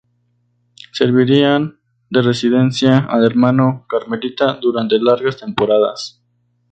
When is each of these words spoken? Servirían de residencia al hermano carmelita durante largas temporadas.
Servirían 0.93 1.79
de 2.09 2.23
residencia 2.23 3.01
al 3.07 3.23
hermano 3.23 3.85
carmelita 3.87 4.55
durante 4.55 4.97
largas 4.99 5.37
temporadas. 5.37 6.19